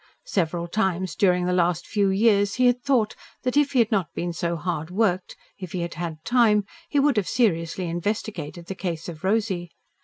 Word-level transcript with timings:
Several 0.25 0.67
times 0.67 1.15
during 1.15 1.45
the 1.45 1.53
last 1.53 1.85
few 1.85 2.09
years 2.09 2.55
he 2.55 2.65
had 2.65 2.81
thought 2.81 3.15
that 3.43 3.55
if 3.55 3.73
he 3.73 3.77
had 3.77 3.91
not 3.91 4.11
been 4.15 4.33
so 4.33 4.55
hard 4.55 4.89
worked, 4.89 5.37
if 5.59 5.73
he 5.73 5.81
had 5.81 5.93
had 5.93 6.25
time, 6.25 6.65
he 6.89 6.99
would 6.99 7.17
have 7.17 7.27
seriously 7.29 7.87
investigated 7.87 8.65
the 8.65 8.73
case 8.73 9.07
of 9.07 9.23
Rosy. 9.23 9.69